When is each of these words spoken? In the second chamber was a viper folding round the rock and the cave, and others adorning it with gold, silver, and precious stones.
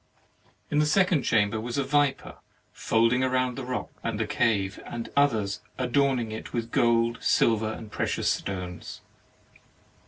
In 0.71 0.79
the 0.79 0.87
second 0.87 1.21
chamber 1.21 1.59
was 1.61 1.77
a 1.77 1.83
viper 1.83 2.37
folding 2.73 3.21
round 3.21 3.55
the 3.55 3.63
rock 3.63 3.91
and 4.03 4.19
the 4.19 4.25
cave, 4.25 4.79
and 4.83 5.09
others 5.15 5.59
adorning 5.77 6.31
it 6.31 6.53
with 6.53 6.71
gold, 6.71 7.19
silver, 7.21 7.71
and 7.71 7.91
precious 7.91 8.27
stones. 8.31 9.01